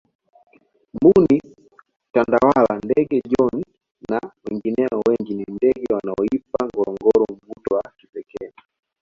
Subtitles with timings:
[0.95, 1.37] mbuni
[2.13, 3.55] tandawala ndege John
[4.09, 8.51] na wengineo wengi ni ndege wanaoipa ngorongoro mvuto wa kipekee